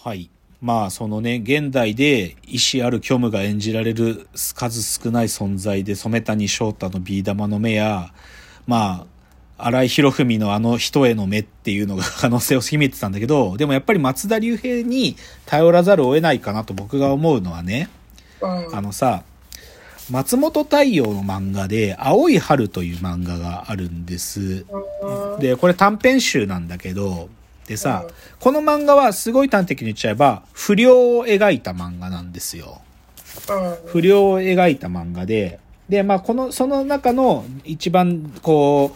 [0.00, 0.30] はい。
[0.60, 8.12] まあ、そのね、現代で意志ある虚無が演じられる数少ない存在で、染谷翔太のビー玉の目や、
[8.66, 9.06] ま
[9.56, 15.16] あ、荒井博文のあの人への目っていうのが可能性を秘めてたんだけど、でもやっぱり松田龍平に
[15.46, 17.88] 頼らざるを得ないかなと僕が思うのはね、
[18.40, 18.76] うん。
[18.76, 19.24] あのさ、
[20.10, 24.64] 松本太陽の漫画で、青い春という漫画があるんです。
[25.02, 27.28] うん、で、これ短編集なんだけど、
[27.68, 32.80] でさ、うんこの漫画はすごい端的に言っちゃえば、不良を描いた漫画なんですよ。
[33.50, 33.90] うん。
[33.90, 38.94] 不良を描いた漫画で、で、まあ、この、その中の一番、こ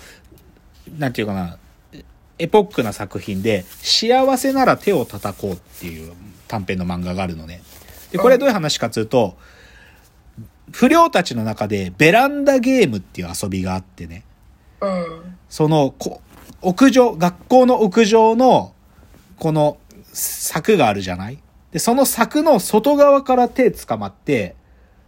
[0.97, 1.59] う、なんていうかな、
[2.39, 6.13] エポックな作品で、幸せなら手を叩こうっていう
[6.47, 7.63] 短編の漫画があるのね。
[8.13, 9.37] で、これどういう話かというと、
[10.71, 14.23] 不良たちの中でベランダゲームっていう遊びがあってね。
[14.81, 15.37] うん。
[15.49, 16.21] その、こ
[16.63, 18.73] 屋上、学校の屋上の、
[19.39, 19.79] この
[20.13, 21.39] 柵があるじゃない？
[21.73, 24.55] で、その柵の外側から手捕まって、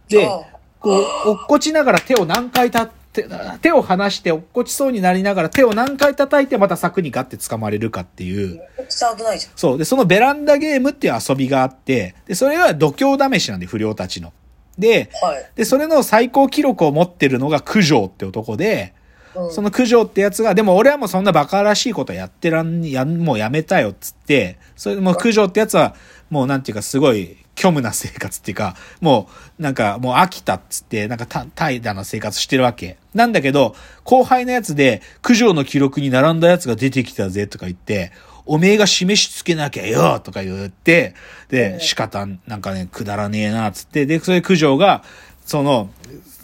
[0.09, 0.41] で、あ
[0.79, 3.27] こう、落っこちながら手を何回たって、
[3.61, 8.57] 手を離して落っこちそうになりながら手を何回叩いてまた柵にガッて掴まれるかっていう。
[8.77, 9.53] めっちゃ危ないじゃん。
[9.55, 9.77] そう。
[9.77, 14.33] で、そのベランダゲームっていう遊びがあって、で、それは度胸試しなんで、不良たちの。
[14.77, 15.51] で、はい。
[15.55, 18.94] で、それの最高記録を持ってるのが九条って男で、
[19.35, 25.95] うん、その九条ってやつが、でも俺はもうそんなバカらしいことやってらん、やん、もうやめたよっつって、それもう九条ってやつは、
[26.29, 32.97] もうなんていうかすごい虚無な生活っていうか、もうなんかもう飽きたっつって、なんかた怠惰な生活してるわけ。
[33.13, 38.11] なんだけど、後輩のやつで、九条の記録に並んだやつが出てきたぜとか言って、
[38.45, 41.15] おめえが示しつけなきゃよとか言って、
[41.49, 45.03] で、仕方、なんかね、くだらねえなっつって、で、それ九条が、
[45.45, 45.89] その、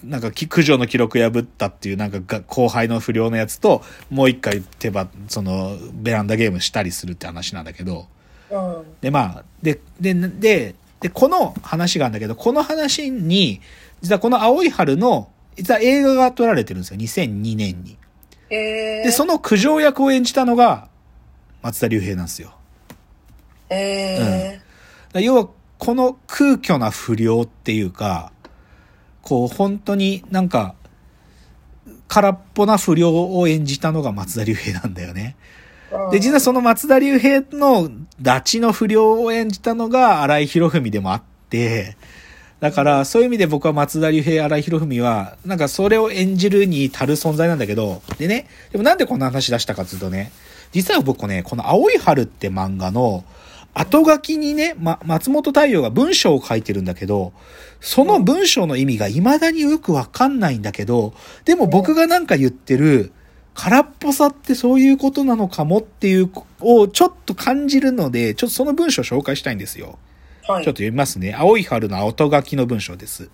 [0.04, 8.08] なんか、き九条の記録破ったっていう、なんかが、後輩の不良のやつと、もう一回手羽、その、ベランダゲームしたりするって話なんだけど、
[8.50, 8.84] うん。
[9.02, 13.62] で、まあ、で、で、で、で、この話があるんだけど、この話に、
[14.02, 17.98] 実はこの青い春の、実は映画が撮られてるんですよ、2002年に。
[18.50, 20.90] えー、で、その九条役を演じたのが、
[21.62, 22.54] 松田龍平なんですよ。
[23.70, 24.62] えだか
[25.14, 28.32] ら要は、この空虚な不良っていうか、
[29.22, 30.76] こう、本当になんか、
[32.08, 35.36] 空っぽな不良を演じたのが松田龍平なんだよね。
[35.92, 37.90] ー、で、実はその松田龍平の
[38.22, 41.96] ダチの不良を演じたのが荒井博文でもあって、
[42.60, 50.32] だからそういう意味で僕は松田龍平、荒井博文は、なんかそれを演じるに足る存在なんだけど、でね、でもなんでこんな話出したかっていうとね、
[50.72, 53.24] 実は僕ね、この青い春って漫画の
[53.74, 57.34] 後書きにね、ま、松本太陽が文章を書いてるんだけど、
[57.80, 61.14] その文章の意味が未だによくわかんないんだけど、
[61.46, 63.12] でも僕がなんか言ってる、
[63.54, 66.32] 空っぽさってそういうことなのかもっていう
[66.62, 69.98] をちょっと感じるので、ちょっとその文章を紹介したいんですよ。
[70.48, 70.64] はい。
[70.64, 71.34] ちょっと読みますね。
[71.38, 73.30] 青い春の後書きの文章です。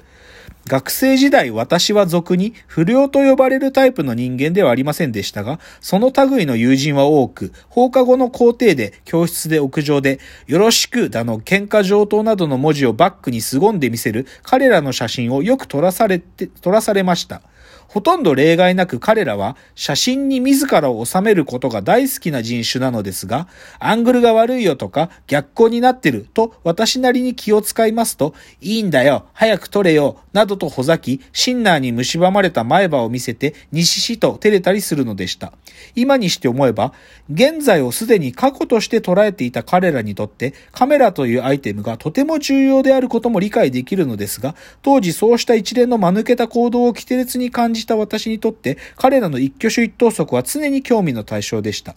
[0.68, 17.42] 学生時代私は俗に不良と呼ばれるタイプの人間ではありませんでしたが、その類の友人は多く、放課後の校庭で、教室で屋上で、よろしくだの喧嘩上等などの文字をバックに凄んで見せる彼らの写真をよく撮らされて、撮らされました。
[17.88, 23.48] ほとんど例外なく彼らは写真に自らを収めることが大好きな人種なのですが、
[23.80, 35.54] アングルが悪いよとか逆光になってると私なりに気を使いますと、いいんだよ、早く撮れよ、などとほざき、シンナーに蝕まれた前歯を見せて、西しと照れたりするのでした。
[35.96, 36.94] 今にして思えば、
[37.32, 51.96] 現在をすでに過去として捉えていた彼らにとって、カメラというアイテムがとても重要であることも理解できるのですが、当時そうした一連の間抜けた行動を規定列に感じた私にとって、彼らの一挙手一投足は常に興味の対象でした。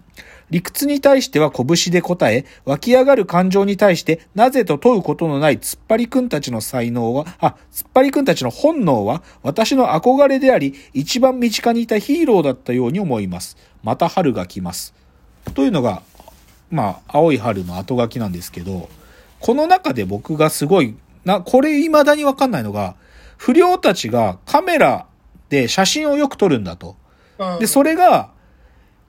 [0.51, 13.57] 理屈に対しては拳で答え、湧き上がる感情に対して、なぜと問うことのない突っ張りくんたちの才能は、あ、突っ張りくんたちの本能は、私の憧れであり、一番身近にいたヒーローだったように思います。
[13.83, 14.93] また春が来ます。
[15.55, 16.03] というのが、
[16.71, 18.89] まあ、青い春の後書きなんですけど、
[19.39, 22.97] この中で僕がすごい、な、これ未だにわかんないのが、
[23.37, 25.07] 不良たちがカメラ
[25.49, 26.97] で写真をよく撮るんだと。
[27.39, 28.31] うん、で、それが、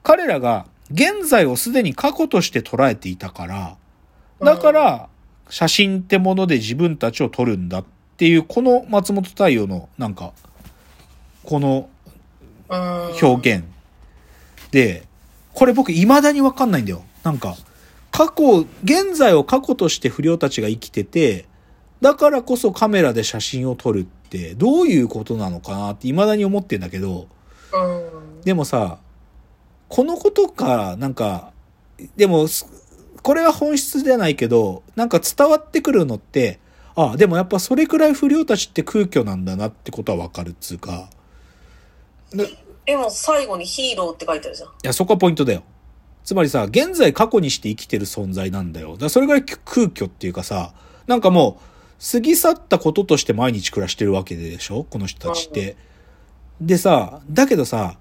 [0.03, 3.77] 彼らが現在をすでに過去として捉えていたから、
[4.39, 5.07] だから、
[5.49, 7.85] 写真ってもので自分たちを撮るんだっ
[8.17, 10.33] ていう、この松本太陽の、なんか、
[11.43, 11.89] この
[12.71, 13.65] うん、表現
[14.71, 15.03] で、
[15.53, 17.03] これ僕未だにわかんないんだよ。
[17.23, 17.55] なんか、
[18.11, 21.45] 過去、現在を過去として不良たちが生きてて、
[21.99, 27.27] だからこそカメラで写真を撮るってどういうことなのかなって未だに思ってんだけど、
[27.73, 28.41] うん。
[28.41, 28.99] でもさ、
[29.91, 31.51] このことから、なんか、
[32.15, 32.65] でも、す
[33.21, 36.59] これは本質じゃないけど、なんか伝わってくるのって、
[36.95, 41.09] あ、でもやっぱそれくらい不良たちって空虚なんだなってことはわかるっつうか、
[42.85, 44.69] でも最後にヒーローって書いてあるじゃん。
[44.81, 45.63] や、そこはポイントだよ。
[46.23, 48.93] つまりさ、現在過去にして生きてる存在なんだよ。
[48.93, 50.73] だからそれぐらい空虚っていうかさ、
[51.05, 51.59] なんかも
[51.99, 54.85] う、過ぎ去ったこととして毎日暮らしてるわけでしょ？
[54.89, 55.75] この人たちって。
[56.59, 57.97] でさ、だけどさ、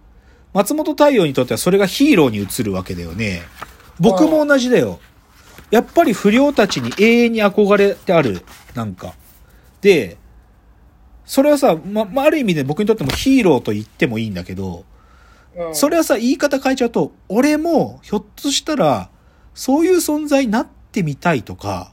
[0.52, 3.43] 松本太陽にとってはそれがヒーローに映るわけだよね。
[3.99, 4.99] 僕も同じだよ。
[5.70, 8.43] やっぱり不良たちに永遠に憧れてある。
[8.75, 9.14] なんか。
[9.81, 10.17] で、
[11.25, 14.85] それはさ、ま、まあ、ある意味で僕にとってもヒーローと言ってもいいんだけど、
[15.56, 15.75] うん。
[15.75, 19.11] それはさ、言い方変えちゃうと、俺もひょっとしたら、
[19.55, 21.93] そういう存在になってみたいとか、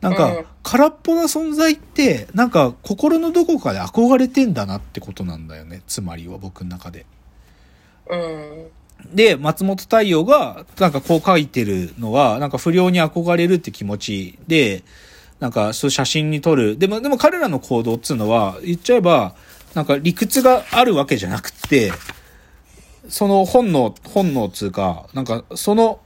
[0.00, 5.82] なんかうん、空っぽな存在って、なんか心のどこかで憧れてんだなってことなんだよね。
[5.86, 7.06] つまりは僕の中で。
[9.12, 14.82] で、松本太陽が、なんかこう書いてるのは、なんか不良に憧れるって気持ちで、
[15.40, 16.76] なんかそう写真に撮る。
[16.76, 19.34] でも、でも彼らの行動っつうのは、言っちゃえば、
[19.74, 21.92] なんか理屈があるわけじゃなくて、
[23.08, 26.00] その本能、本能つうか、なんかその、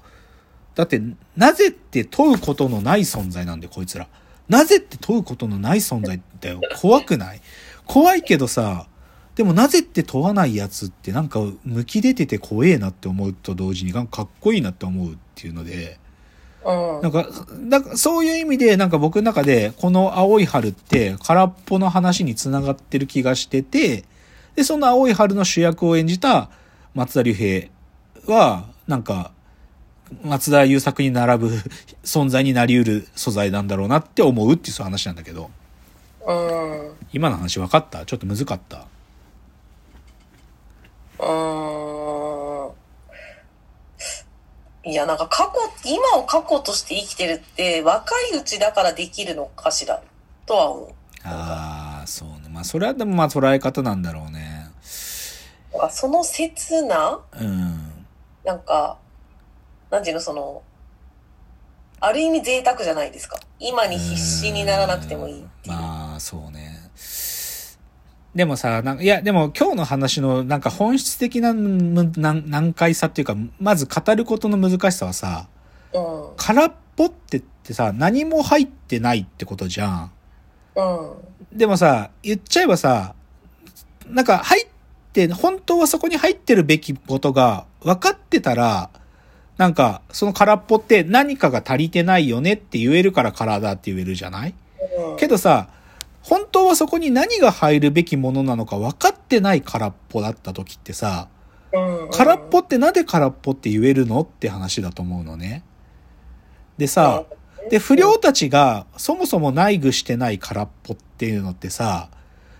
[0.75, 1.01] だって、
[1.37, 4.07] なぜって問うことのない存在なんだよ、こいつら。
[4.49, 6.61] なぜって問うことのない存在だよ。
[6.81, 7.41] 怖くない？
[7.87, 8.87] 怖いけどさ、
[9.37, 15.99] でもなぜって問わないやつってなんか向き出てて怖えなって思うと同時にかかっこいいなって思うっていうので、
[16.65, 17.03] うん。
[17.03, 17.27] なんか、
[17.61, 24.05] なんかそういう意味でなんか僕の中でこの青い春って空っぽの話につながってる気がしてて、
[24.55, 26.51] で、その青い春の主役を演じた
[26.95, 27.69] 松田龍平
[28.27, 29.33] は、なんか、
[30.23, 31.59] 松田優作に並ぶ
[32.05, 35.51] 存在になり得る素材なんだろうなって思うっていう話なんだけど、
[36.29, 36.91] うん。
[37.15, 38.05] 今の話分かった？
[38.05, 38.87] ちょっと難かった？
[41.23, 41.27] う
[44.89, 44.91] ん。
[44.91, 50.03] いや、なんか過去、今を過去として生きてるって若いうちだからできるのかしら？
[50.45, 50.95] とは思う。
[51.25, 52.49] ああ、そうね。
[52.51, 54.67] まあ、それはでもまあ捉え方なんだろうね。
[55.91, 58.07] その切な、うん。
[58.45, 58.99] なんか、
[59.91, 60.63] なんていうの、その、
[62.01, 63.39] ある意味贅沢じゃないですか。
[63.61, 65.47] 今に必死にならなくてもいい。
[65.67, 66.62] まあ、そうね。
[68.35, 75.49] でもさ、なんかいや、でも今日の話のなんか本質的な難解さっていうか、まず語ることの難しさはさ、
[75.93, 76.31] うん。
[76.37, 80.13] 空っぽってってさ、何も入ってないってことじゃん。
[80.77, 81.59] うん。
[81.59, 83.15] でもさ、言っちゃえばさ、
[84.07, 84.67] なんか入っ
[85.13, 88.89] て、本当はそこに入ってるべきことが分かってたら、
[89.59, 94.55] なんか、その空っぽって何かが足りてないよねって言えるから空だって言えるじゃない？
[95.11, 95.17] うん。
[95.19, 95.69] けどさ、
[96.23, 101.29] 本当はそこに何が入るべきものなのか分かってない空っぽだった時ってさ、
[101.73, 105.65] うん、空っぽってなんで空っぽって言えるのって話だと思うのね。
[106.79, 107.25] でさ、
[107.71, 112.09] で、不良たちがそもそも内具してない空っぽっていうのってさ、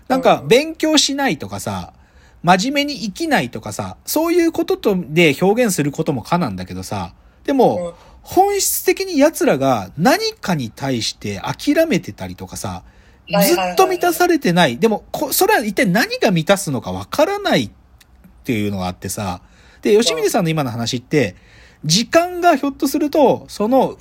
[0.07, 1.93] なんか勉強しないとかさ、
[2.43, 7.13] 真面目に生きないとかさ、そういうこととで表現することも可なんだけどさ、
[7.45, 12.83] でも、本質的に奴らが何かに対して諦めてたりとかさ、
[13.29, 14.77] ずっと満たされてない。
[14.77, 17.71] でも、こそれは一体何が満たすのかわからないっ
[18.43, 19.41] ていうのがあってさ、
[19.81, 21.35] で、吉峰さんの今の話って、
[21.85, 23.97] 時間がひょっとすると、その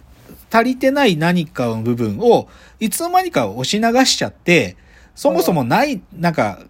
[0.51, 2.49] 足りてない何かの部分を、
[2.81, 4.77] いつの間にか押し流しちゃって、
[5.15, 6.61] そもそもない、なんか、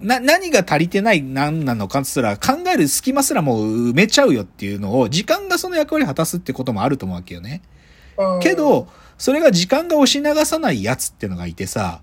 [0.00, 7.62] な、何が足りてない何なのかっつったら考える隙間すらもう埋めちゃうよっていうのを、時間がその役割を果たすってこともあると思うわけよね。
[8.16, 12.00] うんけ、ど、それが時間が押し流さないやつってのがいてさ、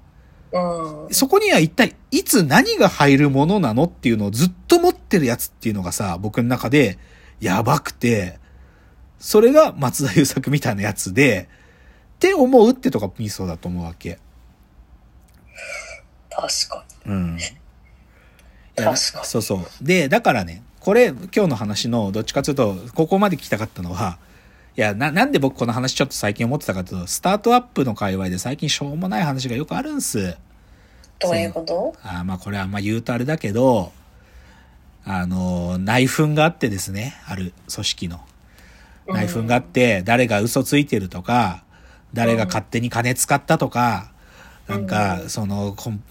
[0.51, 1.13] うん。
[1.13, 6.99] そこには一体いつ何が入るものなのっていうのをずっと持ってるやつっていうのがさ、僕の中で
[7.39, 8.39] やばくて、
[9.17, 11.49] それが松田優作みたいなやつで、
[12.15, 14.19] って思うってとかミソだと思うわけ。
[16.29, 17.37] 確かうん。
[18.75, 19.65] 確かにそうそう。
[19.81, 24.19] で、だからね、これ今日の話のどっちかというと、ここまで聞きたかったのは、
[24.77, 30.19] いや、な、なんで僕この話ちょっと最近思ってたかというと、スタートアップの界隈で最近しょうもない話がよくあるんす。
[30.27, 30.33] に。
[31.19, 31.95] どういうこと？
[32.03, 33.93] あーまあこれはあんま言うとあれだけど、
[35.05, 38.19] あの、内紛があってですね、ある組織の。
[39.07, 41.63] 内紛があって、誰が嘘ついてるとか、
[42.13, 44.11] 誰が勝手に金使ったとか、
[44.67, 46.03] なんか、そのコン、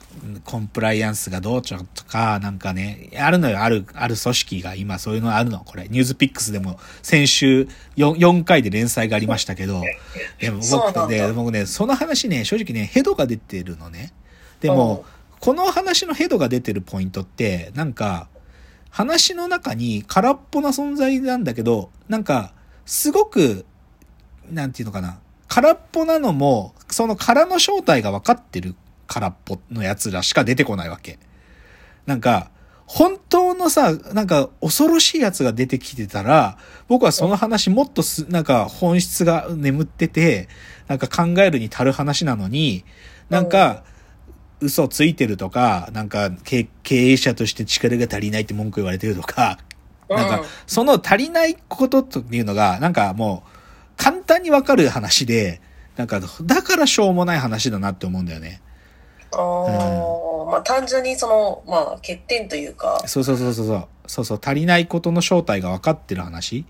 [0.44, 5.58] コンプライアンスがどうちょとか、なんかね、あるのよ、ある、ある組織が今そういうのあるの。
[5.60, 9.82] これ、ニュースピックスでも先週 4, 4回で連載がありましたけど、
[10.38, 14.12] でも僕ね、僕ね、その話ね、正直ね、ヘドが出てるのね。
[14.60, 15.04] でも、
[15.40, 18.28] この話のヘドが出てるポイントって、なんか、
[18.88, 22.54] 話の中に空っぽな存在なんだけど、なんか、
[22.86, 23.66] すごく、
[24.48, 25.18] なんていうのかな。
[25.48, 28.74] 空っぽなのも、その空の正体が分かってる
[29.06, 31.18] 空っぽのやつらしか出てこないわけ。
[32.06, 32.50] なんか、
[32.86, 40.48] 本当のさ、なんか恐ろしいやつが出てきてたら、僕はその話もっとす、なんか本質が眠ってて、
[40.86, 42.84] なんか考えるに足る話なのに、
[43.30, 43.84] なんか、
[44.60, 49.58] 嘘ついてるとか、なんか経経営者として力が足りないって文句言われてるとか、
[50.08, 53.53] なんか、その足りないことというのが、なんかもう、
[53.96, 55.60] 簡単にわかる話で、
[55.96, 58.60] なんか、だからしょうもない話だなって思うんだよね。
[59.32, 63.88] ああ、まあ単純にその、まあ欠点というか、そうそうそうそうそう。
[64.06, 66.64] そうそう、足りないことの正体が分かってる話。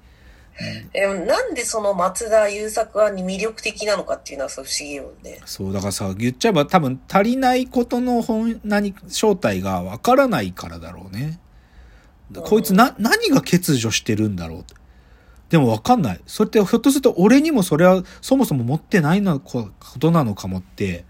[0.92, 5.40] えなんでその松田優作が魅力的なのかっていうのはそう不思議よね。
[5.46, 11.40] そう、だからさ、言っちゃえば多分足りないことの本、何、正体が分からないからだろうね。
[12.44, 14.64] こいつな、何が欠如してるんだろう
[15.54, 16.20] でも分かんない。
[16.26, 19.70] それってひょっとすると俺にもそれはそもそも持ってないのこ
[20.00, 21.04] となのかもって、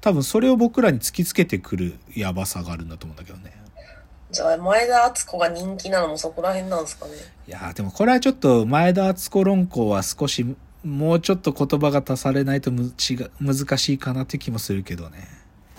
[0.00, 3.52] 多分それを僕らに突きつけてくるやばさがあるんだと思うんだけどね。
[4.30, 7.12] じゃあ前田敦子が人気なのもそこら辺なんですかね。
[7.46, 10.46] いやーでもこれはちょっと前田敦子論考は少し
[10.82, 15.28] もうちょっと言葉が足されないとむ違う難しいかなって気もするけどね。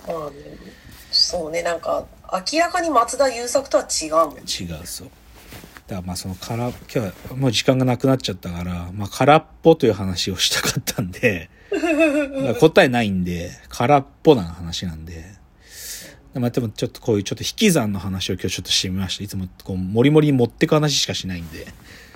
[0.06, 0.36] まあね、
[1.10, 2.06] そうね、なんか
[2.52, 4.36] 明らかに松田優作とは違うもん。
[4.36, 5.08] 違うそう。
[5.86, 11.50] だからまあその空、今日はもう時間がなくなっちゃったから、まあ空っぽという話をしたかったんで、
[12.60, 15.24] 答えないんで、空っぽな話なんで。
[16.34, 19.24] まあでもちょっとこういうちょっと引き算の話を今日ちょっとしてみました。
[19.24, 21.66] いつもこう、もりもりに持ってく話しかしないんで。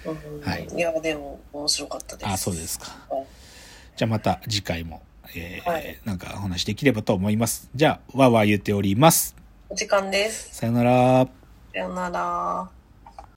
[0.04, 2.28] うんはいいや、でも面白かったです。
[2.28, 2.86] あ、そうですか。
[3.10, 3.24] はい
[3.98, 5.02] じゃあまた次回も、
[5.34, 7.68] えーはいなんかお話できればと思います。
[7.74, 9.34] じゃあ、わーわー言っております。
[9.68, 10.50] お時間です。
[10.54, 11.28] さよなら。
[11.72, 12.77] さよなら。